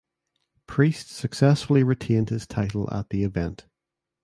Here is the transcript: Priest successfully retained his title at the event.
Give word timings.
Priest 0.65 1.09
successfully 1.11 1.83
retained 1.83 2.29
his 2.29 2.47
title 2.47 2.91
at 2.91 3.11
the 3.11 3.23
event. 3.23 3.67